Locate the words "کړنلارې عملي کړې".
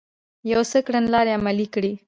0.85-1.91